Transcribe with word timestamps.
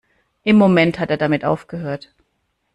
Im 0.41 0.55
Moment 0.55 0.97
hat 0.97 1.11
er 1.11 1.17
damit 1.17 1.45
aufgehört! 1.45 2.11